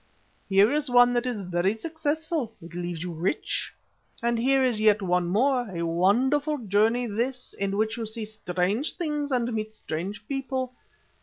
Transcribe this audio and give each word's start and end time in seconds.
"Here 0.49 0.71
is 0.71 0.89
one 0.89 1.13
that 1.13 1.27
is 1.27 1.43
very 1.43 1.77
successful, 1.77 2.55
it 2.59 2.73
leaves 2.73 3.03
you 3.03 3.11
rich; 3.13 3.71
and 4.23 4.39
here 4.39 4.63
is 4.63 4.81
yet 4.81 5.03
one 5.03 5.27
more, 5.27 5.69
a 5.69 5.85
wonderful 5.85 6.57
journey 6.57 7.05
this 7.05 7.53
in 7.53 7.77
which 7.77 7.97
you 7.97 8.07
see 8.07 8.25
strange 8.25 8.97
things 8.97 9.31
and 9.31 9.53
meet 9.53 9.75
strange 9.75 10.27
people. 10.27 10.73